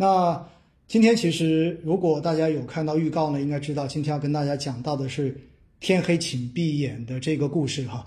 [0.00, 0.42] 那
[0.88, 5.38] 今天其实如果大家有看到预告呢，应该知道今天要跟大家讲到的是
[5.78, 8.06] “天黑请闭眼”的这个故事哈。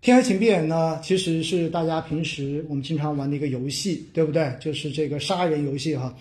[0.00, 4.56] 天黑请闭眼呢，其实是大家平时我们经常玩的一个游戏，对不对？
[4.60, 6.14] 就是这个杀人游戏哈。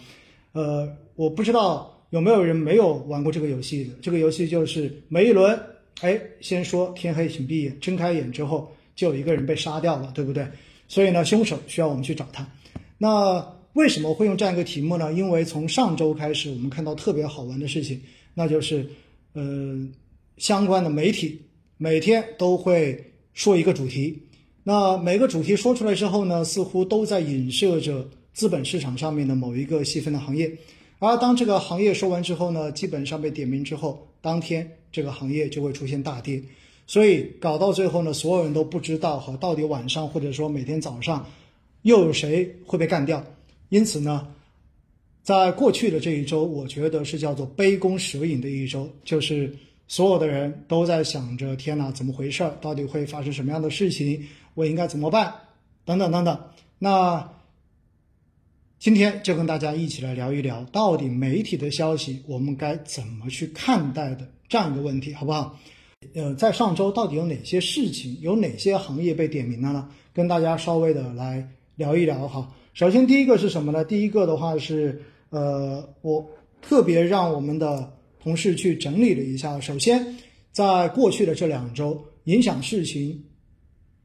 [0.54, 3.94] 呃，我不知道有没有人没有玩过这个游戏的。
[4.02, 5.56] 这个游戏就是每一轮，
[6.02, 10.44] 哎，先说天黑请闭眼，睁开眼之后就有一个人被杀掉了，对不对？
[10.88, 12.44] 所以呢，凶手需要我们去找他。
[12.98, 15.12] 那为什么会用这样一个题目呢？
[15.14, 18.00] 因为从上周开始，我们看到特别好玩的事情，
[18.34, 18.88] 那就是，
[19.34, 19.88] 呃，
[20.38, 21.42] 相关的媒体
[21.78, 24.18] 每天都会说一个主题。
[24.64, 30.52] 那每个主题说出来之后呢，似乎都在影射着资本市场上面的某一个细分的行业。
[31.00, 36.42] 而当这个行业说完之后呢，基本上被点名之后，当天这个行业就会出现大跌。
[36.86, 41.26] 所以搞到最后呢，所有人都不知道哈，到底晚上或者说每天早上
[41.82, 43.26] 又有谁会被干掉。
[43.74, 44.28] 因此呢，
[45.24, 49.52] 在过去的这一周，我觉得是叫做杯弓蛇影的一周，就是
[49.88, 52.48] 所有的人都在想着：天哪，怎么回事？
[52.62, 54.24] 到底会发生什么样的事情？
[54.54, 55.34] 我应该怎么办？
[55.86, 56.40] 等等等等。
[56.78, 57.28] 那
[58.78, 65.60] 今天就跟大家一起来聊一聊，到底媒体的消息我们该怎么去看待的这样一个问题，好不好？
[66.14, 69.90] 呃，在上周到底有哪些事情，有哪些行业被点名了呢？
[70.14, 72.48] 跟大家稍微的来聊一聊哈。
[72.74, 73.86] 首先，第一个是什么呢？
[73.86, 76.28] 第一个的话是，呃，我
[76.60, 79.60] 特别让我们的同事去整理了一下。
[79.60, 80.18] 首先，
[80.52, 83.26] 在过去的这两周，影响事情、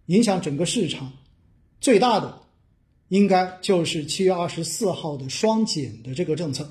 [0.07, 1.11] 影响整个市场
[1.81, 2.43] 最大的，
[3.09, 6.69] 应该就是七月二十四号的双减的这个政策。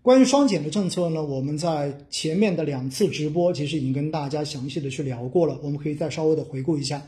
[0.00, 7.02] 关于双减的政策呢，我们在前面的两次直播其实已经跟大家详细的去聊过了，我们可以再稍微的回顾一下。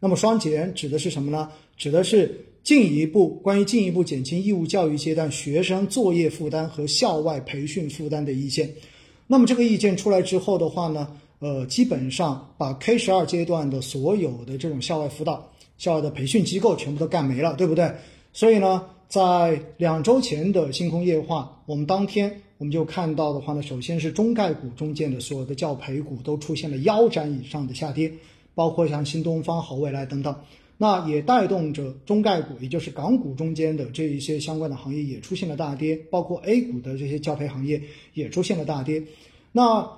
[0.00, 1.48] 那么，双减指的是什么呢？
[1.76, 2.44] 指的是。
[2.66, 8.68] 进一步关于进一步减轻义务教育阶段学生作业负担和校外培训负担的意见，
[9.28, 11.06] 那么这个意见出来之后的话呢，
[11.38, 15.48] 呃，基本上把 K 十二阶段的所有的这种校外辅导、
[15.78, 17.88] 校外的培训机构全部都干没了，对不对？
[18.32, 28.12] 所以呢，在两周前的星空夜话，我们当天我们就看到的话呢，首先是中概股中间的所有的教培股都出现了腰斩以上的下跌，
[28.56, 30.34] 包括像新东方、好未来等等。
[30.78, 37.80] 那也带动着中概股，也就是港股中间的这一些相关的行业也出现了大跌，包括 A 股的这些教培行业
[38.12, 39.02] 也出现了大跌。
[39.52, 39.88] 那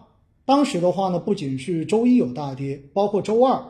[0.45, 3.61] 当时的话呢，不仅是周一有大跌，包括周二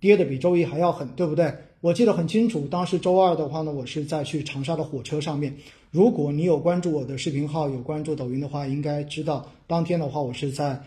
[0.00, 1.52] 跌的比周一还要狠，对不对？
[1.80, 5.54] 我记得很清楚，当时周二的话呢，我是在去长沙的火车上面。
[5.90, 10.82] 如果你有关注我的视频号，有关注抖音的话，应该知道当天的话，我是在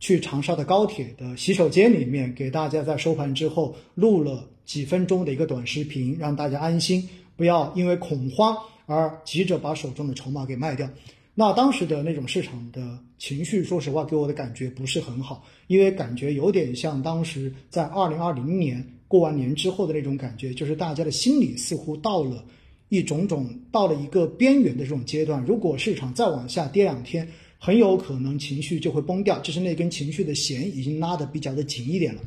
[0.00, 4.48] 去长沙的高铁的洗手间里面，给大家在收盘之后录了。
[4.66, 8.54] 几分钟的一个短视频，让大家安心，不要因为恐慌
[8.84, 10.86] 而急着把手中的筹码给卖掉。
[11.34, 22.44] 那当时的那种市场的情绪，说实话给我的感觉不是很好，因为感觉有点像当时在二零二零年过完年之后的那种感觉，就是大家的心理似乎到了
[22.88, 25.44] 一种种到了一个边缘的这种阶段。
[25.44, 27.28] 如果市场再往下跌两天，
[27.58, 32.22] 很有可能情绪就会崩掉，就是那根情绪的弦已经拉得比较的紧一点了。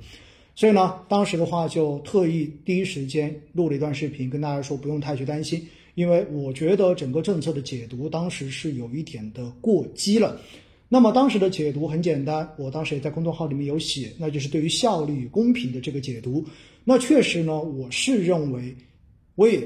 [0.59, 5.65] 所以呢，当时的话就特意第一时间录了一段视频，跟大家说不用太去担心，
[5.95, 10.37] 因为我觉得整个政策的解读当时是有一点的过激了。
[10.89, 16.43] 那么当时的解读很简单，我当时也在公众号里面有写，那就是对于效率与公平的这个解读。
[16.83, 18.75] 那确实呢，我是认为，
[19.35, 19.65] 我也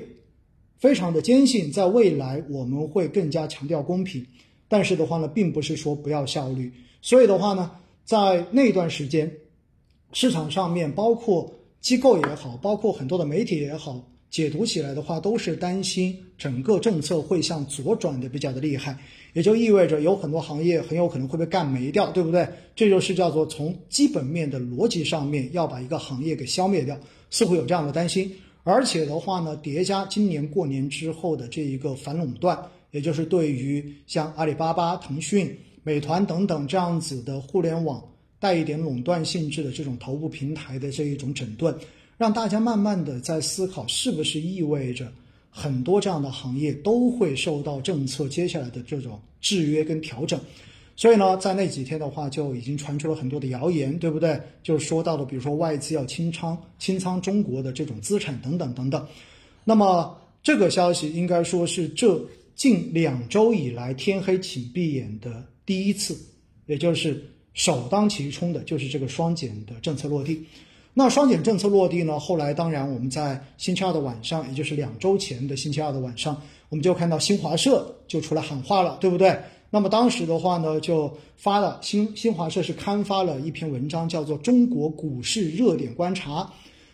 [0.78, 4.24] 非常的坚信，在未来我们会更加强调公平。
[4.68, 6.72] 但是的话呢，并不是说不要效率。
[7.02, 7.72] 所以的话呢，
[8.06, 9.28] 在那段时间。
[10.14, 11.52] 市场上面包括
[11.82, 18.98] 机构也好，包括很多的媒体也好，解读起来的话，都是担心整个政策会向左转的比较的厉害，
[19.34, 22.48] 也就意味着有很多行业很有可能会被干没掉，对不对？
[22.76, 26.98] 这就是叫做从基本面的逻辑上面要把一个行业给消灭掉，
[27.30, 28.32] 似乎有这样的担心。
[28.64, 32.58] 而且的话呢，叠加今年过年之后的这一个反垄断，
[32.92, 38.02] 也就是对于像阿里巴巴、腾讯、美团等等这样子的互联网。
[38.44, 41.74] 带一点垄断性质的这种头部平台的这一种整顿，
[42.18, 45.10] 让大家慢慢的在思考，是不是意味着
[45.50, 50.38] 很多这样的行业都会受到政策接下来的这种制约跟调整。
[50.98, 54.38] 所以呢，在那几天的话，就已经传出了很多的谣言，对不对？
[54.62, 59.08] 就是说到了，比如说外资要清仓清仓中国的这种资产等等等等。
[59.64, 60.14] 那么
[60.44, 62.22] 这个消息应该说是这
[62.56, 66.14] 近两周以来天黑请闭眼的第一次，
[66.66, 67.24] 也就是。
[67.54, 70.46] 首当其冲的就是这个双减的政策落地。
[70.96, 72.20] 那双减政策落地呢？
[72.20, 76.40] 后来当然我们在星期二的晚上，也就是两周前的星期二的晚上，
[76.70, 79.36] 我们就看到新华社就出来喊话了，对不对？
[79.72, 86.42] 那么当时的话呢，就发了新新华社是刊发了一篇文章，叫做《中国股市热点观察》。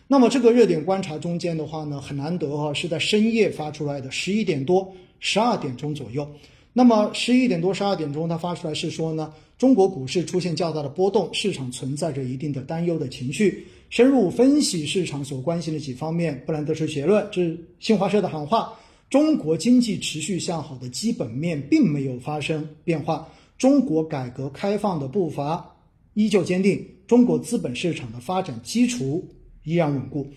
[0.08, 6.26] 那么这个热点观察中间的话呢，很难得哈，是在深夜发出来的，十一点多、十二点钟左右。
[6.72, 13.66] 那么十一点多、十二点钟，它发出来是说呢，中国股市出现较大的波动，市场存在着一定的担忧的情绪。
[13.88, 18.72] 深入分析市场所关心的几方面，不难得出结论：这是新华社的喊话。
[19.08, 23.26] 中国经济持续向好的基本面并没有发生变化，
[23.58, 25.74] 中国改革开放的步伐
[26.14, 29.28] 依旧坚定，中国资本市场的发展基础
[29.64, 30.28] 依然稳固。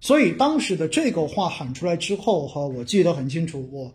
[0.00, 3.66] 所以当时的这个话喊出来之后，哈，我记得很清楚。
[3.72, 3.90] 我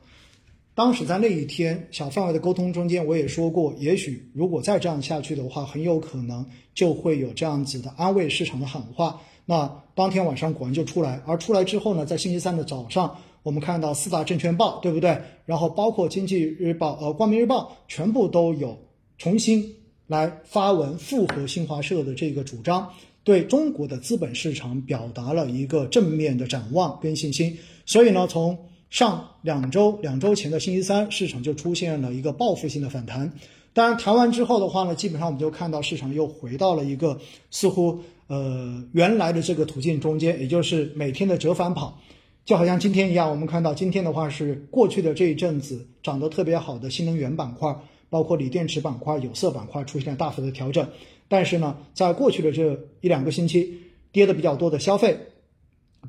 [0.76, 9.22] 当时在那一天小范围的沟通中间，我也说过，也许如果再这样下去的话，很有可能就会有这样子的安慰市场的喊话。
[9.46, 13.18] 那当天晚上果然就出来，而出来之后呢，在星期三的早上。
[13.44, 15.20] 我们看到四大证券报，对不对？
[15.46, 18.80] 然后包括经济日报、呃光明日报，全部都有
[19.18, 19.70] 重新
[20.08, 22.90] 来发文复合新华社的这个主张，
[23.26, 27.54] 对中国的资本市场表达了一个正面的展望跟信心。
[27.86, 28.58] 所以呢，从
[28.94, 33.34] 上两周、两周前的星期三，市场就出现了一个报复性的反弹。
[33.74, 37.20] 当然，弹完之后的话呢，基本上我们就看到市场又回到了一个
[37.50, 42.00] 似乎呃原来的这个途径中间，也就是每天的折返跑。
[42.46, 47.76] 就好像今天一样，我们看到今天的话是过去的这一阵子涨得特别好的新能源板块，
[48.12, 50.88] 包括锂电池板块、有色板块出现了大幅的调整。
[51.28, 53.76] 但是呢，在过去的这一两个星期，
[54.12, 55.18] 跌的比较多的消费，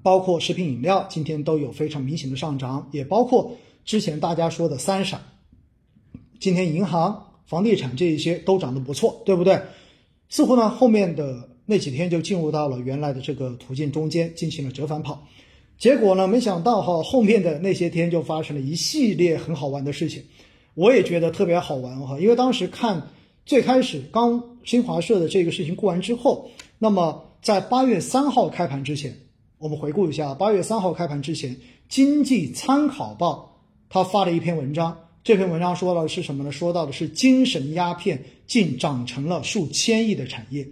[0.05, 3.57] 包括食品饮料，今天都有非常明显的上涨，也包括
[3.87, 5.19] 之前大家说的三闪，
[6.39, 9.59] 今天银行、房地产这一些都涨得不错，对不对？
[10.29, 15.27] 似乎呢，后面的那几天就进入到了原来的这个途径中间，进行了折返跑。
[15.79, 16.29] 结果呢？
[16.29, 20.23] 没想到哈，后面的那些天就发生了一系列很好玩的事情，
[20.75, 22.21] 我也觉得特别好玩哈。
[22.21, 23.11] 因为当时看
[23.47, 29.17] 最开始刚新华社的这个事情过完之后，那么在八月三号开盘之前，
[29.65, 31.57] 我们回顾一下，八月三号开盘之前，
[31.89, 33.59] 《经济参考报》
[33.89, 36.53] 他发了一篇文章，这篇文章说到的是什么呢？
[36.53, 40.69] 说到的是精神鸦片竟长成了数千亿的产业。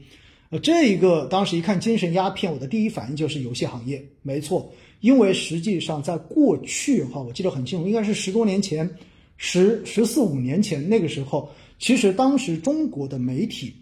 [0.50, 4.70] 呃，这一个当时一看精神鸦片，我的第一反应就是游戏行业，没错。
[5.00, 8.94] 因为实际上，在过去哈，我记得很清楚，应该是十多年前，
[9.38, 13.74] 十十四五年前那个时候，其实当时中国的媒体，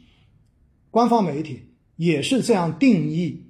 [0.89, 1.59] 官方媒体
[1.97, 3.43] 也是这样定义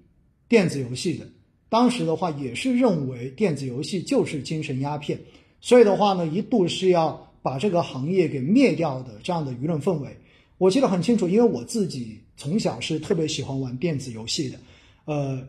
[0.48, 1.28] 电子游戏的。
[1.70, 5.19] 当时的话，也是认为电子游戏就是精神鸦片，
[5.62, 10.14] 所以的话呢，一度是要把这个行业给灭掉的这样的舆论氛围。
[10.58, 14.58] 我记得很清楚，因为我自己从小是特别喜欢玩电子游戏的，
[15.06, 15.43] 呃。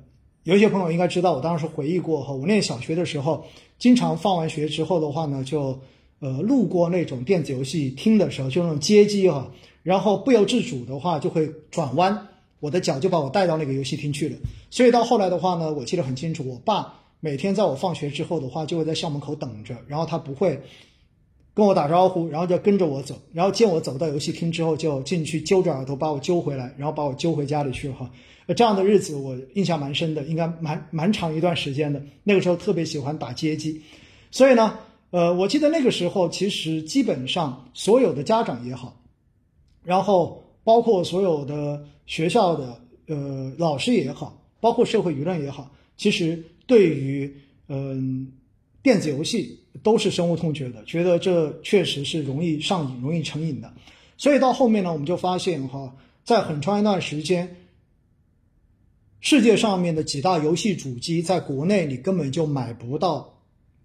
[0.44, 3.46] 有些朋友应该知道，我当时回忆过哈，我念小学的时候，
[3.78, 5.80] 经常放完学之后的话呢，就
[6.20, 9.52] 呃路过那种电子游戏厅的时候，就那种街机哈，
[9.84, 12.28] 然后不由自主的话就会转弯，
[12.62, 14.38] 我的脚就把我带到那个游戏厅去了。
[14.70, 20.58] 所以到后来的话呢，我记得很清楚，我爸每天在我放学之后的话，就会在校门口等着，然后他不会
[21.54, 28.10] 跟我打招呼，然后就跟着我走，然后见我走到游戏厅之后，就进去揪着耳朵把我揪回来，然后把我揪回家里去哈。
[28.56, 32.02] 这样的日子我印象蛮深的，应该蛮蛮长一段时间的。
[32.24, 33.82] 那个时候特别喜欢打街机，
[34.30, 34.78] 所以呢，
[35.12, 38.98] 呃，我记得那个时候其实基本上所有的家长也好，
[39.84, 47.34] 然后包括所有的学校的呃老师也好，包括社会舆论也好，其实对于
[47.68, 48.32] 嗯
[48.82, 53.72] 电子游戏都是深恶痛绝的，觉得这确实是容易上瘾、容易成瘾的。
[54.18, 57.58] 所以到后面呢，我们就发现哈，在很长一段时间。
[59.24, 63.32] 世界上面的几大游戏主机，在国内你根本就买不到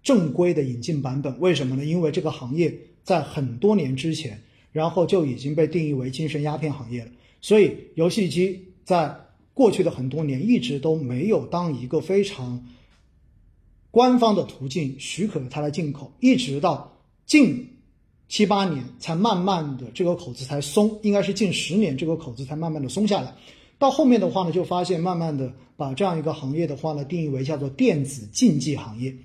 [0.01, 1.85] 正规的引进版本，为什么呢？
[1.85, 7.11] 因为这个行业在很多年之前，然后就已经被定义为精神鸦片行业了。
[7.41, 9.15] 所以游戏机在
[9.53, 12.65] 过去的很多年一直都没有当一个非常
[13.89, 17.67] 官方的途径许可它来进口，一直到近
[18.27, 23.33] 七八年才慢慢的这个口子才松，应该是近十年这个口子才慢慢的松下来。
[23.79, 29.15] 到后面的话呢，就发现慢慢的把这样一个行业的话呢，定义为叫做电子竞技行业，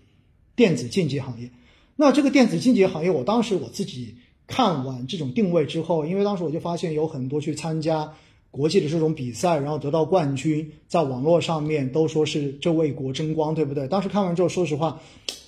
[0.54, 1.50] 电子竞技行业。
[1.96, 4.14] 那这个电子竞技行业，我当时我自己
[4.46, 8.12] 看完这种定位之后，因为当时我就发现有很多去参加
[8.50, 13.88] 国际的这种比赛，然后得到冠军，在网络上面都说是这为国争光，对不对？
[13.88, 15.00] 当时看完之后，说实话，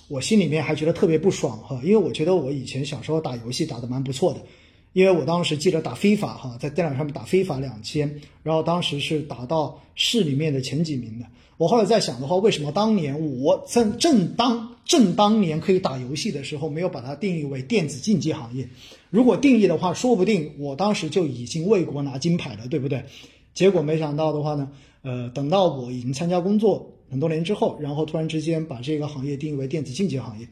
[0.07, 4.39] 我心里面还觉得特别不爽哈，因为我觉得我以前小时候打游戏打得蛮不错的。
[4.95, 8.09] 因为我当时记得打非法哈，在电脑上面打非法两千，
[8.41, 11.25] 然后当时是打到市里面的前几名的。
[11.57, 18.65] 我后来在想的话，为什么当年我正正当正当年可以打游戏的时候，没有把它定义为电子竞技行业？
[19.09, 23.03] 如果定义的话，说不定我当时就已经为国拿金牌了，对不对？
[23.53, 24.71] 结果没想到的话呢，
[25.01, 30.47] 呃，等到我已经参加工作很多年之后，然后突然之间把这个行业定义为电子竞技行业，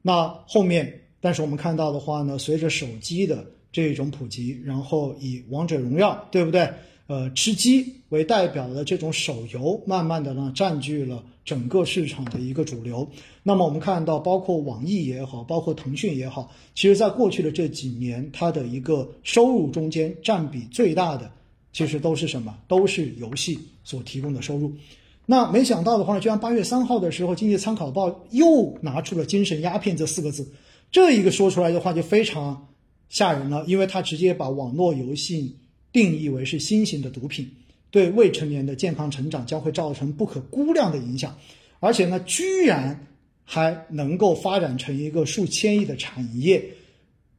[0.00, 6.70] 那后面，但是我们看到的话呢，随着手机的这种普及，然后以王者荣耀，对不对？
[7.08, 13.06] 呃，吃鸡为代表的这种手游，慢慢的呢占据了整个市场的一个主流。
[13.42, 21.30] 那么我们看到，包括网易也好，包括腾讯也好，其实在过去的这几年，它的一个收入中间占比最大的，
[21.74, 22.56] 其实都是什么？
[22.68, 24.72] 都是游戏所提供的收入。
[25.26, 30.48] 那没想到的话呢，居然八月三号的时候，《经济参考报》又拿出了“精神鸦片”这四个字，
[30.90, 32.68] 这一个说出来的话就非常。
[33.14, 35.56] 吓人了，因为他直接把网络游戏
[35.92, 37.48] 定义为是新型的毒品，
[37.92, 41.38] 对未成年的健康成长将会造成不可估量的影响，
[41.78, 43.06] 而且呢，居然
[43.44, 46.60] 还能够发展成一个数千亿的产业。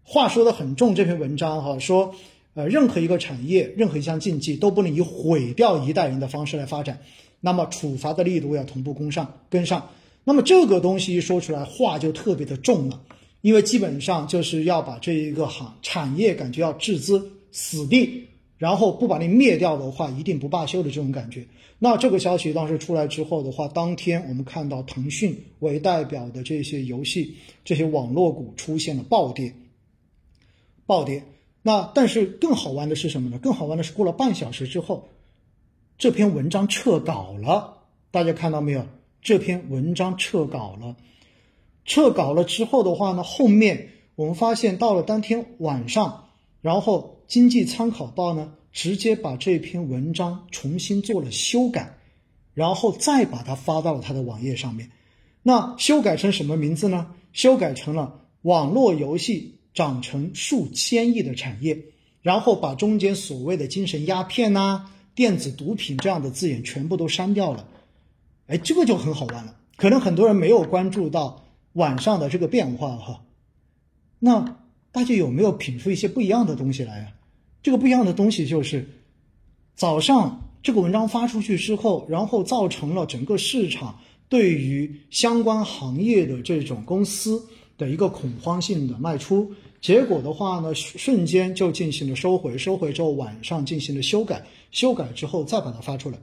[0.01, 2.15] 话说的很重，这篇文章哈说，
[2.53, 6.97] 呃，任何一个产业，任何一项竞技都不能以毁掉一代人的方式来发展，
[7.41, 9.89] 那么处罚的力度要同步跟上，跟上。
[10.23, 13.01] 那么这个东西一说出来，话就特别的重了。
[13.45, 17.21] 因为基本上就是要把这一个行产业感觉要置之
[17.51, 21.45] 死地，然后不把你灭掉的话，一定不罢休的这种感觉。
[21.77, 29.53] 那这个消息当时出来之后的话，当天我们看到腾讯为代表的这些游戏、这些网络股出现了暴跌，
[30.87, 31.21] 暴跌。
[31.61, 33.37] 那但是更好玩的是什么呢？
[33.37, 35.07] 更好玩的是过了半小时之后，
[35.99, 37.77] 这篇文章撤稿了。
[38.09, 38.83] 大家看到没有？
[39.21, 40.95] 这篇文章撤稿了。
[41.85, 46.25] 撤稿了之后的话呢，后面我们发现到了当天晚上，
[46.61, 51.95] 然后《经济参考报》呢直接把这篇文章重新做了修改，
[52.55, 54.89] 然后再把它发到了它的网页上面。
[55.43, 57.07] 那修改成什么名字呢？
[57.33, 61.77] 修改成了网络游戏长成数千亿的产业，
[62.23, 67.67] 然后把中间所谓的精神鸦片呐、电子毒品这样的字眼全部都删掉了。
[68.47, 69.55] 哎，这个就很好玩了。
[69.77, 71.44] 可能很多人没有关注到。
[71.75, 73.23] 晚上的这个变化哈，
[74.19, 74.57] 那
[74.91, 77.11] 大家有没有品出一些不一样的东西来啊？
[77.61, 78.87] 这个不一样的东西就是，
[79.75, 87.45] 早上这个文章发出去之后，然后造成了整个市场对于相关行业的这种公司
[87.77, 89.51] 的一个恐慌性的卖出，
[89.81, 94.41] 结果的话呢，瞬间就进行了收回，收回之后晚上进行了修改，
[94.71, 96.17] 修改之后再把它发出来，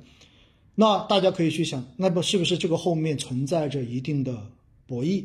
[0.75, 4.47] 那大家可以去想，那不是不是这个后面存在着一定的
[4.87, 5.23] 博弈？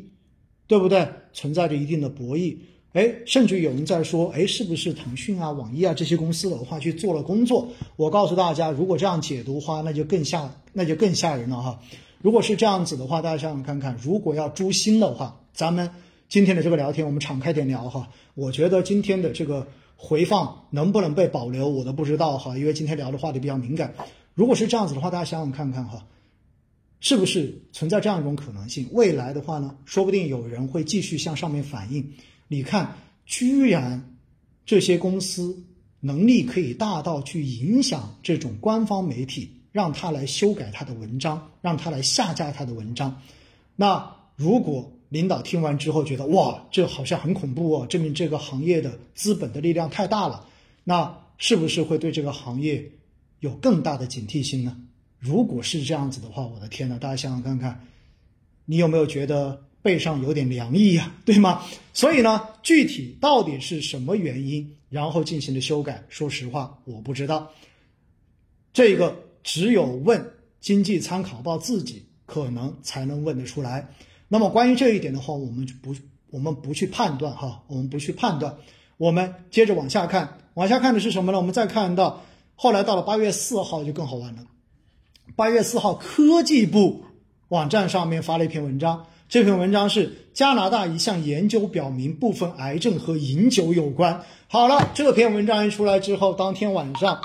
[0.68, 1.08] 对不对？
[1.32, 2.56] 存在着一定的博弈，
[2.92, 7.68] 哎，甚至有人在说，哎，是不是腾讯啊、网易啊这些公司的话去做了工作？
[7.96, 11.80] 我告诉大家，如果这样解读的话，那就更吓，那就更吓人了哈。
[12.20, 15.90] 如果是这样子的话，大家想想看看，如果要诛心的话，咱们
[16.28, 18.08] 今天的这个聊天，我们敞开点聊哈。
[18.34, 23.94] 我觉得今天的这个回放能不能被保留，我都不知道哈，因为今天聊的话题比较敏感。
[24.34, 26.04] 如果是这样子的话，大家想想看看哈。
[27.00, 28.88] 是不是存在这样一种可能性？
[28.92, 32.12] 未来的话呢，说不定有人会继续向上面反映。
[32.48, 34.16] 你看，居然
[34.66, 35.64] 这些公司
[36.00, 43.22] 能力可以大到去影响这种官方媒体，让他来修改他的文章，让他来下架他的文章。
[43.76, 50.46] 那如果领导听完之后觉得哇，这好像很恐怖哦，证明这个行业的资本的力量太大了，
[50.84, 52.90] 那是不是会对这个行业
[53.40, 54.76] 有更大的警惕心呢？
[55.18, 57.80] 如果是这样子的话，我的天呐，大家想想看看，
[58.64, 61.12] 你有没有觉得背上有点凉意呀？
[61.24, 61.62] 对吗？
[61.92, 66.04] 所以呢，具体到底是什么原因，然后进行的修改？
[66.08, 67.50] 说实话，我不知道。
[68.72, 70.20] 这个只有问
[70.60, 73.88] 《经济参考报》自己可能才能问得出来。
[74.28, 75.92] 那么关于这一点的话，我们就不，
[76.30, 78.56] 我们不去判断哈，我们不去判断。
[78.98, 81.38] 我们接着往下看，往下看的是什么呢？
[81.38, 82.22] 我们再看到
[82.54, 84.44] 后来到了八月四号就更好玩了。
[85.36, 87.04] 八月四号，科技部
[87.48, 89.06] 网站上面发了一篇文章。
[89.28, 94.22] 这篇文章是加拿大一项研究表明，部分癌症和饮酒有关。
[94.48, 97.20] 好了，这篇文章一出来之后，当天晚上，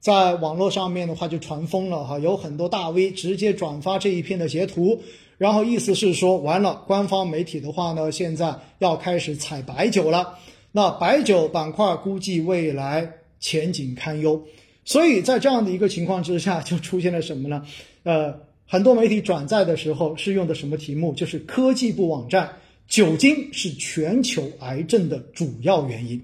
[0.00, 5.02] 在网络上面的话就传疯了哈，有很多大 V 直接转发这一篇的截图，
[5.36, 10.38] 然后意思是说，完了，官方媒体的话呢，现在要开始采白酒了。
[10.70, 14.42] 那白酒板块估计未来前景堪忧。
[14.88, 17.62] 所以在这样的一个情况之下， 就出现了什么呢？
[18.04, 21.12] 呃，很多媒体转载的时候是用的什么题目？
[21.12, 22.52] 就是科技部网站，
[22.88, 26.22] 酒精是全球癌症的主要原因。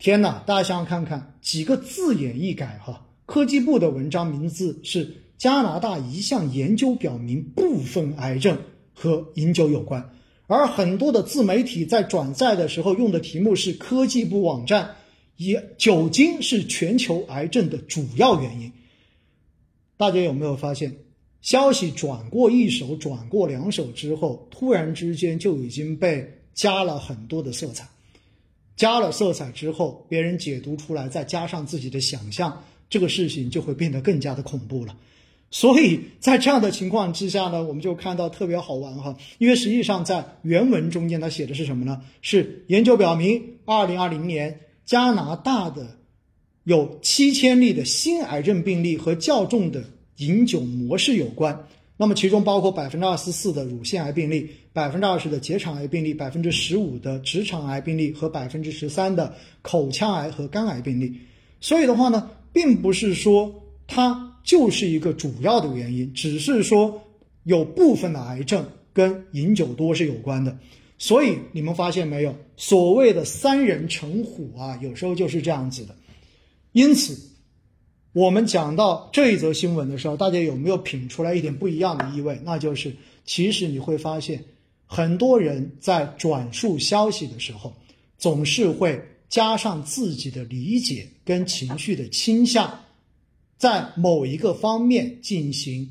[0.00, 0.42] 天哪！
[0.44, 8.58] 大家想想看看，几个字眼一改，哈，科技部的文章名字是加拿大一项研究表明部分癌症
[8.94, 10.10] 和饮酒有关，
[10.48, 14.96] 而很多的自媒体在转载的时候用的题目是科技部网站，
[15.36, 18.72] 以酒精是全球癌症的主要原因。
[19.96, 20.94] 大家有没有发现，
[21.40, 27.86] 消息转过一手、转过两手之后，突然之间就已经被加了很多的色彩。
[28.76, 34.94] 加了色彩之后，别人解读出来，再加上自己的想象，这个事情就会变得更加的恐怖了。
[35.50, 42.02] 所以在这样的情况之下呢，我们就看到特别好玩哈，因为实际上在原文中间它写的是什么呢？
[42.20, 45.98] 是研究表明，二零二零年加拿大的
[46.64, 49.84] 有七千例的新癌症病例和较重的
[50.16, 51.66] 饮酒模式有关。
[51.98, 61.18] 那么其中包括百分之二十四的乳腺癌病例，百分之二十的结肠癌病例，百分之十五的直肠癌病例和百分之十三的口腔癌和肝癌病例。
[61.60, 63.52] 所以的话呢，并不是说
[63.86, 67.02] 它就是一个主要的原因，只是说
[67.44, 70.56] 有部分的癌症跟饮酒多是有关的。
[70.98, 75.94] 所以你们发现没有，所谓的三人成虎啊，有时候就是这样子的。
[76.72, 77.16] 因此。
[78.12, 82.40] 我们讲到这一则新闻的时候，大家有没有品出来一点不一样的意味？
[82.42, 82.90] 那就是，
[83.26, 84.42] 其实你会发现，
[84.86, 87.70] 很多人在转述消息的时候，
[88.16, 88.98] 总是会
[89.28, 92.72] 加上自己的理解跟情绪的倾向，
[93.58, 95.86] 在某一个方面进行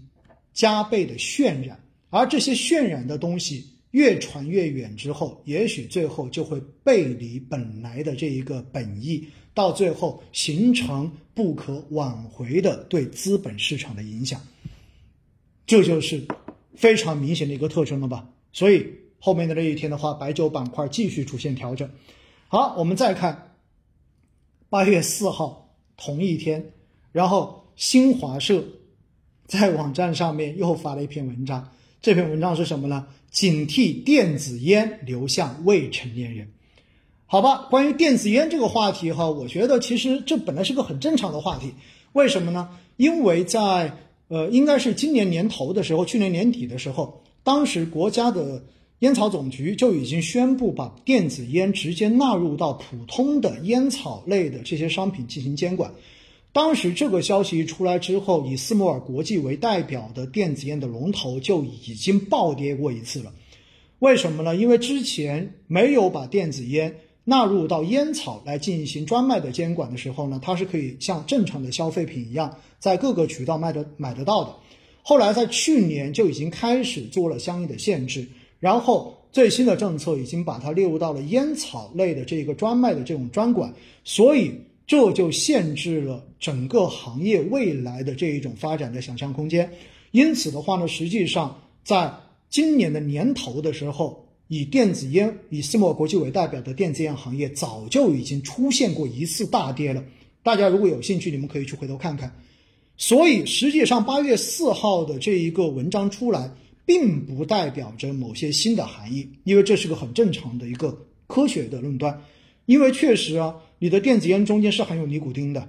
[0.52, 3.64] 加倍的渲染，而这些渲染的东西
[3.96, 9.26] 越传越远之后，也许最后就会背离本来的这一个本意。
[9.54, 14.42] 到最后形成不可挽回的对资本市场的影响，
[15.66, 16.28] 这就是
[16.76, 18.28] 非常明显的一个特征了吧？
[18.52, 18.86] 所以
[19.18, 21.90] 后面的那一天的话，白酒板块继续出现调整。
[22.50, 23.56] 好，我们再看
[24.68, 26.74] 八月四号同一天，
[27.14, 28.62] 然后新华社
[29.48, 31.72] 在网站上面又发了一篇文章，
[32.06, 33.08] 这篇文章是什么呢？
[33.32, 36.48] 警惕电子烟流向未成年人。
[37.26, 41.74] 好吧，关于电子烟这个话题哈，我觉得其实这本来是个很正常的话题。
[42.14, 42.70] 为什么呢？
[42.98, 43.92] 因为在
[44.28, 48.64] 呃，应该是今年年头的时候，去年年底的时候，当时国家的
[49.00, 55.92] 烟草总局就已经宣布把电子烟直接纳入到普通的烟草类的这些商品进行监管。
[56.56, 63.34] 当时这个消息一出来之后，以斯摩尔国际为代表的电子烟的龙头就已经暴跌过一次了。
[64.00, 64.56] 为什么呢？
[64.56, 66.96] 因为之前没有把电子烟。
[67.28, 74.56] 纳入到烟草来进行专卖的监管的时候呢，它是可以像正常的消费品一样，在各个渠道卖的买得到的。
[75.02, 78.26] 后来在去年就已经开始做了相应的限制，
[78.60, 84.54] 然后最新的政策已经把它列入到了烟草类的这个专卖的这种专管，所以
[84.88, 89.72] 这就限制了整个行业未来的这一种发展的想象空间。
[90.12, 92.14] 因此的话呢，实际上在
[92.50, 94.24] 今年的年头的时候。
[94.48, 100.04] 以电子烟、以斯莫国际为代表的电子烟行业早就已经出现过一次大跌了。
[100.44, 102.32] 大家如果有兴趣，你们可以去回头看看。
[102.96, 106.48] 所以，实际上八月四号的这一个文章出来，
[106.86, 110.96] 并不代表着某些新的含义，因为这是个很正常的一个
[111.26, 112.22] 科学的论断。
[112.68, 115.68] 因为确实啊，你的电子烟中间是含有尼古丁的，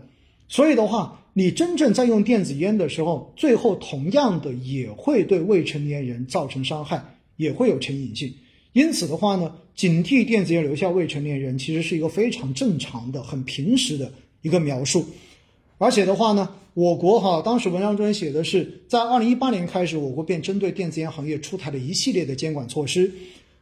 [0.48, 7.04] 所以的话，你真正在用电子烟的时候，最后同样的也会对未成年人造成伤害，
[7.36, 8.32] 也会有成瘾性。
[8.72, 15.04] 因此的话呢，警惕电子烟留下未成年人，其实是一个非常正常的、很平时的一个描述。
[15.78, 23.12] 而且的话呢，我国哈当时文章中写的是，在二零一八年开始，我国便针对电子烟行业出台了一系列的监管措施，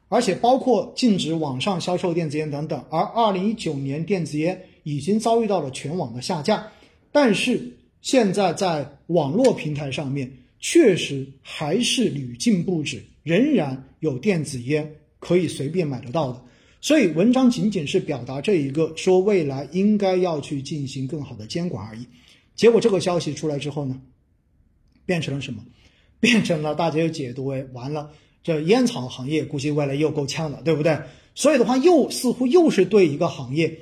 [0.08, 2.84] 而且包括禁止网上销售电子烟等等。
[2.90, 6.66] 而二零一九年电子烟已经遭遇到了全网的下架，
[7.12, 14.94] 但是现在在网络平台上面，确实还是屡禁不止，仍然有电子烟。
[15.20, 16.42] 可以随便买得到的，
[16.82, 22.06] 所以文章仅仅是表达这一个说未来应该要去进行更好的监管而已。
[22.54, 23.98] 结果这个消息出来之后呢，
[25.06, 25.64] 变成了什么？
[26.20, 28.10] 变成了大家又解读为完了，
[28.44, 30.96] 这烟草行业估计未来又够呛了，对不对？
[31.34, 33.80] 所以的话，又似乎又是对一个行业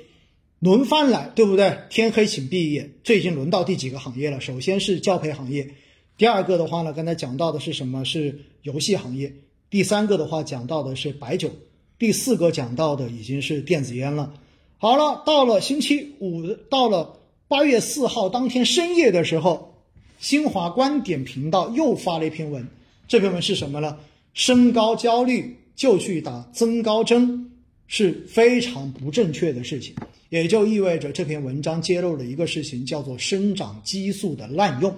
[0.59, 1.77] 轮番来，对不对？
[1.89, 4.39] 天黑请闭眼，这已经轮到第几个行业了？
[4.41, 5.69] 首先是教培行业，
[6.17, 8.05] 第二个的话呢，刚才讲到的是什么？
[8.05, 9.33] 是游戏行业。
[9.69, 11.51] 第三个的话讲到的是白酒，
[11.99, 14.33] 第四个讲到的已经是电子烟了。
[14.77, 19.75] 好了，到了星期五，到了八月四号当天深夜的时候，
[20.19, 22.67] 新华观点频道又发了一篇文。
[23.07, 23.97] 这篇文是什么呢？
[24.33, 27.51] 升高焦虑就去打增高针
[27.87, 29.95] 是非常不正确的事情。
[30.29, 34.95] 也就意味着这篇文章揭露了一个事情，叫做生长激素的滥用。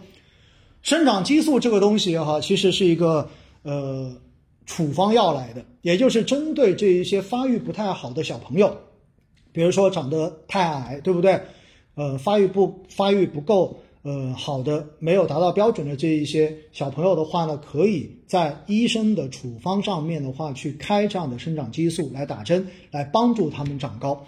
[0.82, 3.30] 生长激素这个东西哈，其实是一个
[3.64, 4.16] 呃
[4.66, 8.78] 处方药来的，也就是针对这一些发育不太好的小朋友，
[9.52, 11.38] 比如说长得太矮，对不对？
[11.96, 13.78] 呃，发育不发育不够。
[14.06, 24.24] 呃，好的，没有达到标准的这一些小朋友的话呢，可以在医生的处方上面的话去开这样的生长激素来打针，来帮助他们长高。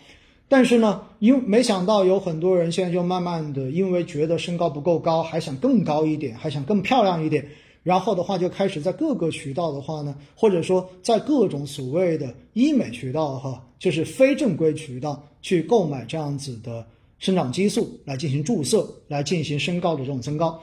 [0.47, 7.47] 但是呢，因没想到有很多人现在就慢慢的，因为觉得身高不够高，还想更高一点，还想更漂亮一点，
[7.83, 16.83] 然后的话就开始在各个渠道的话呢，或者说在各种所谓的医美渠道哈，就是非正规渠道去购买这样子的。
[17.19, 20.61] 生长激素来进行注射，来进行身高的这种增高，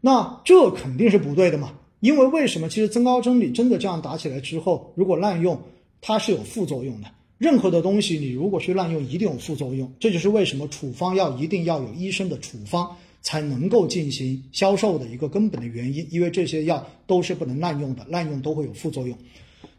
[0.00, 1.72] 那这肯定是不对的嘛？
[2.00, 2.68] 因为为什么？
[2.68, 5.58] 其实增高针你真的这样打起来之后，如果滥用，
[6.02, 7.08] 它是有副作用的。
[7.38, 9.90] 任何的东西你如果去滥用，一定有副作用。
[9.98, 16.06] 这就是为什么处方药一定要有医生的处方才能够进行销售的一个根本的原因。
[16.10, 19.16] 因为这些药都是不能滥用的，滥用都会有副作用。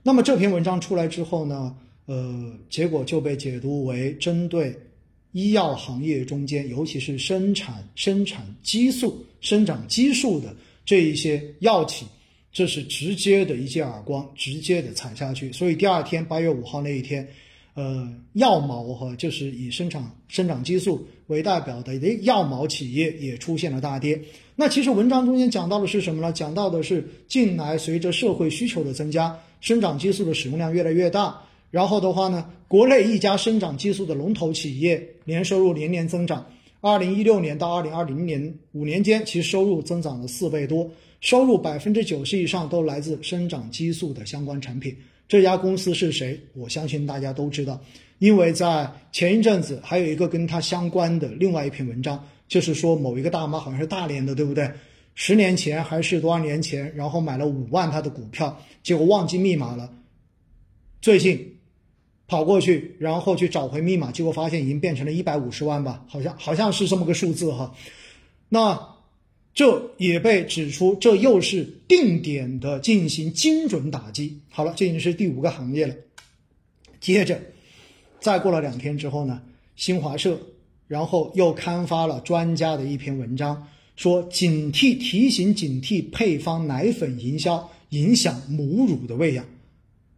[0.02, 1.76] 那么这篇文章出来之后呢？
[2.08, 4.76] 呃，结果就被解读为针对。
[5.36, 12.06] 医药行业中间，尤其是生产生产激素、生长激素的这一些药企，
[12.54, 15.52] 这是直接的一记耳光，直接的踩下去。
[15.52, 17.28] 所以第二天八月五号那一天，
[17.74, 24.18] 呃，药毛哈，就是以生产生长激素为代表的药毛企业也出现了大跌。
[24.56, 26.32] 那其实文章中间讲到的是什么呢？
[26.32, 31.42] 讲到的是近来随着社会需求的增加，生长激素的使用量越来越大。
[31.72, 36.46] 然后的话呢，国内一家生长激素的龙头企业年收入年年增长，
[36.80, 44.96] 二零一六年到二零二零年五年间，其收入增长了四倍多，收入百分之九十以上都来自生长激素的相关产品。
[45.28, 46.40] 这家公司是谁？
[46.54, 47.82] 我相信大家都知道，
[48.20, 54.72] 因为在前一阵子还有一个跟它相关的另外一篇文章，就是说某一个大妈好像是大连的，对不对？
[55.16, 59.92] 十年前还是多少年前，然后买了五万他的股票，结果忘记密码了，
[61.02, 61.55] 最近。
[62.28, 67.76] 跑过去，然后去找回密码，结果发现已经变成了一百五十万吧，好像好像是这么个数字哈。
[68.50, 68.96] 那
[69.54, 74.42] 这也被指出，这又是定点的进行精准打击。
[74.50, 75.96] 好了，这已经是第五个行业了。
[77.00, 77.40] 接着，
[78.20, 79.42] 再过了两天之后呢，
[79.76, 80.40] 新华社
[80.88, 89.46] 然后又刊发了专家的一篇文章，说警惕提醒警惕配方奶粉营销影响母乳的喂养，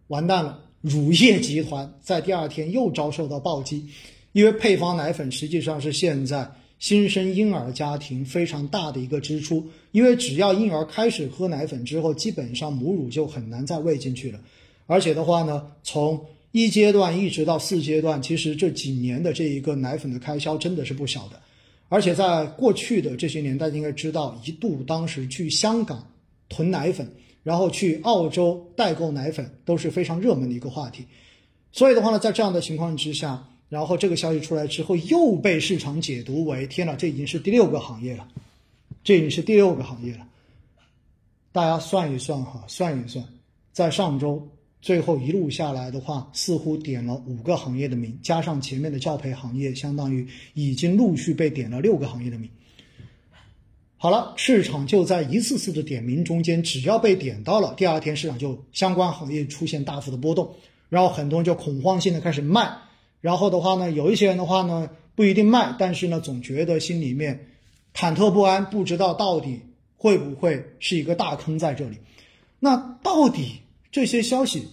[0.08, 0.67] 完蛋了。
[0.82, 3.86] 乳业集团在第二天又遭受到暴击，
[4.32, 14.40] 因为配方奶粉实际上是现在新生婴儿家庭非常大的一个支出，因为只要婴儿开始喝奶粉之后，基本上母乳就很难再喂进去了。
[14.86, 21.42] 而且的话呢，从一阶段一直到四阶段，其实这几年的这一个奶粉的开销真的是不小的。
[21.90, 26.06] 而且在过去的这些年，大家应该知道，一度当时去香港
[26.48, 27.10] 囤奶粉。
[27.48, 31.06] 然后去澳洲代购奶粉都是非常热门的一个话题，
[31.72, 38.28] 所以的话呢，在这样的情况之下，然后这个消息出来之后，又被市场解读为天哪，这已经是第六个行业了，
[39.02, 40.28] 这已经是第六个行业了。
[41.54, 43.24] 大家算一算哈，算一算，
[43.72, 44.46] 在上周
[44.82, 52.50] 最后一路下来的话，似乎点了五个行业的名，加上前面的教培行业，相当于已经陆续被点了六个行业的名。
[54.00, 60.54] 好了，市场就在一次次的点名中间，只要被点到了，第二天市场就相关行业出现大幅的波动，
[60.88, 62.78] 然后很多人就恐慌性的开始卖，
[63.22, 67.48] 然后的话呢，有一些人的话呢不一定卖，但是呢总觉得心里面
[67.96, 69.62] 忐忑不安，不知道到底
[69.98, 71.98] 会不会是一个大坑在这里。
[72.60, 74.68] 那到底这些消息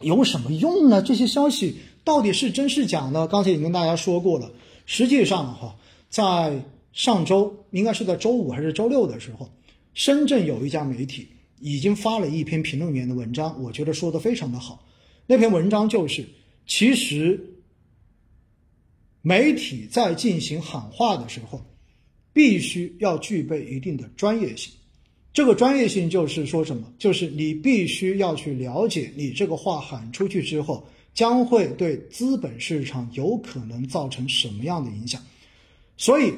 [0.00, 1.02] 有什么用呢？
[1.02, 3.26] 这些消息到底是真是假呢？
[3.26, 4.52] 刚才已经跟大家说过了，
[4.86, 5.74] 实际上哈，
[6.08, 6.62] 在
[6.92, 9.48] 上周应该是在周五还是周六的时候，
[9.94, 11.28] 深圳有一家媒体
[11.60, 14.84] 已经发了一篇评论员的文章，我觉得说的非常的好。
[15.26, 16.24] 那篇文章就是，
[16.66, 17.40] 其实
[19.22, 21.64] 媒体在进行喊话的时候，
[22.32, 24.72] 必须要具备一定的专业性。
[25.32, 26.92] 这个专业性就是说什么？
[26.98, 35.22] 就是你必须要去了解，你这个话喊出去之后，将会对资本市场有可能造成什么样的影响。
[35.96, 36.34] 所以。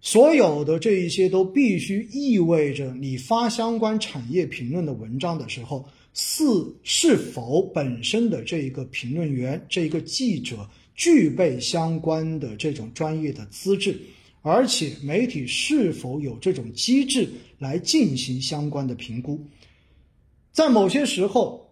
[0.00, 5.84] 所有的这一些都必须意味着，你发相关产业评论的文章的时候，
[6.14, 6.44] 是
[6.82, 14.00] 是否本身的这一个评论员、这一个记者具备相关的这种专业的资质，
[14.42, 19.44] 而且媒体是否有这种机制来进行相关的评估。
[20.52, 21.68] 在某些时候，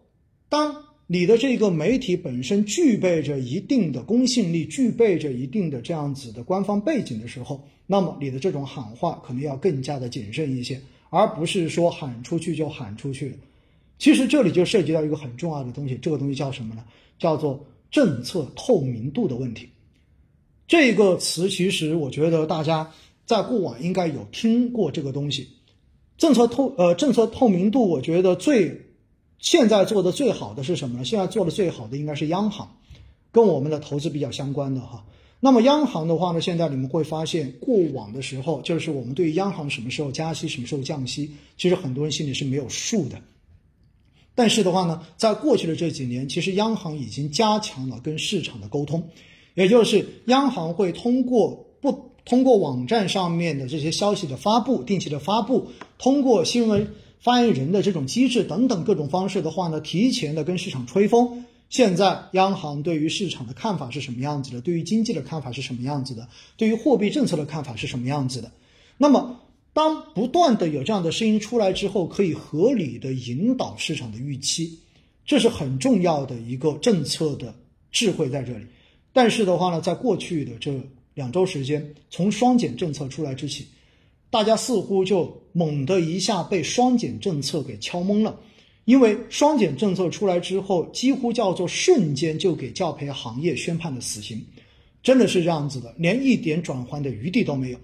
[0.48, 13.36] 当你的这个媒体本身具备着一定的公信力，具备着一定的这样子的官方背景的时候，那么你的这种喊话可能要更加的谨慎一些，而不是说喊出去就喊出去了。
[13.98, 16.84] 其实这里就涉及到一个很重要的东西，这个东西叫什么呢？
[17.18, 19.68] 叫做政策透明度的问题。
[20.66, 22.90] 这个词其实我觉得大家
[23.24, 25.48] 在过往应该有听过这个东西。
[26.18, 28.76] 政策透呃政策透明度，我觉得最
[29.38, 31.04] 现在做的最好的是什么呢？
[31.04, 32.76] 现在做的最好的应该是央行，
[33.30, 35.04] 跟我们的投资比较相关的哈。
[35.38, 43.20] 那么央行的话呢，现在你们会发现，过往的时候就是我们对于央行什么时候加息、什么时候降息，其实很多人心里是没有数的。
[44.34, 49.06] 但是的话呢，在过去的这几年，其实央行已经加强了跟市场的沟通，
[49.54, 55.68] 也就是央行会通过不通过网站上面的这些消息的发布、定期的发布，
[55.98, 56.94] 通过新闻
[57.26, 61.44] 发言人的这种机制等等各种方式的话呢，提前的跟市场吹风。
[61.68, 64.60] 现在央行对于市场的看法是什么样子的？
[64.60, 66.28] 对于经济的看法是什么样子的？
[66.56, 68.52] 对于货币政策的看法是什么样子的？
[68.96, 69.40] 那么。
[69.72, 74.78] 当不断的有这样的声音出来之后，可以合理的引导市场的预期，
[75.26, 77.54] 这是很重要的一个政策的
[77.92, 78.64] 智慧在这里。
[79.12, 80.80] 但是的话呢，在过去的这
[81.12, 83.66] 两周时间，从双减政策出来之起，
[84.36, 88.38] 大家似乎就猛的一下被双减政策给敲懵了，
[88.84, 94.44] 因为双减政策出来之后，几乎叫做瞬间就给教培行业宣判了死刑，
[95.02, 97.78] 真的是这样子的，连一点转圜的余地都没有。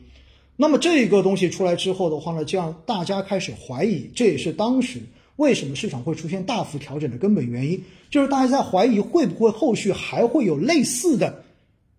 [0.54, 5.00] 那么这个东西出来之后的话呢，就让大家开始怀疑，这也是当时
[5.36, 11.44] 为什么市场会出现大幅调整的根本原因，就是大家在怀疑会不会后续还会有类似的，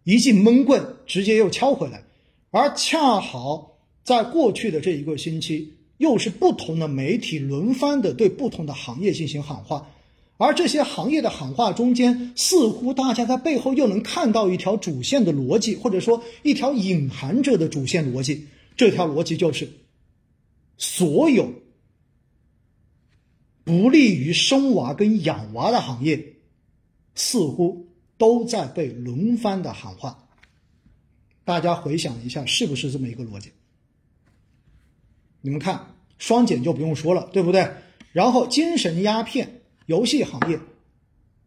[0.04, 2.04] 一记闷棍直接又敲回来，
[2.52, 3.73] 而恰好
[4.04, 9.88] 在过去的这一个星期，又是不同的媒体轮番的对不同的行业进行喊话，
[10.38, 18.48] 而这些行业的喊话中间，似乎大家在背后又能看到一条主线的逻辑，或者说一条隐含着的主线逻辑。
[18.76, 19.70] 这条逻辑就是，
[20.78, 21.54] 所有
[23.64, 26.34] 不利于生娃跟养娃的行业，
[27.16, 27.88] 似乎
[28.18, 30.28] 都在被轮番的喊话。
[31.46, 33.52] 大家回想一下，是不是这么一个逻辑？
[35.44, 37.70] 你们看，双减就不用说了，对不对？
[38.12, 40.60] 然后精神鸦片游戏行业，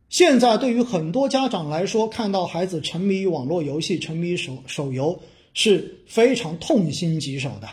[0.09, 5.21] 现在对于很多家长来说，看到孩子沉迷于网络游戏、沉迷于手手游。
[5.59, 7.69] 是非常痛心疾首的，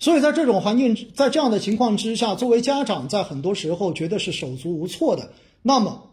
[0.00, 5.32] 所以在这种环境，在这样的情况之下，作为家长，在很多时候觉得是手足无措的。
[5.62, 6.10] 那么，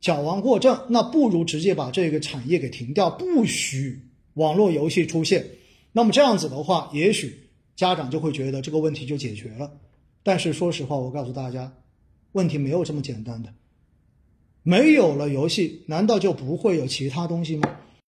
[0.00, 4.00] 矫枉过正，那不如直接把这个产业给停掉，不许
[4.32, 5.44] 网络游戏出现。
[5.92, 7.49] 那么这样子的话，也许
[7.80, 9.72] 家长就会觉得这个问题就解决了。
[10.22, 11.72] 但是说实话，我告诉大家，
[12.32, 13.54] 问题没有这么简单的。
[14.62, 17.76] 没有了游戏，难道就不会有其他东西吗？